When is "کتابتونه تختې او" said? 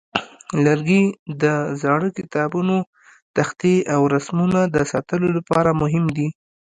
2.17-4.01